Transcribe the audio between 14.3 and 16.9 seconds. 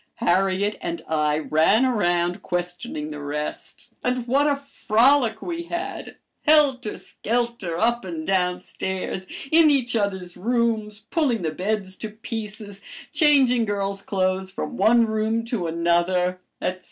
from one room to another, etc.